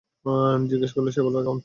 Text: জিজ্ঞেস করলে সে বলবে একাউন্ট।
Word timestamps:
জিজ্ঞেস 0.71 0.91
করলে 0.95 1.09
সে 1.11 1.21
বলবে 1.21 1.39
একাউন্ট। 1.41 1.59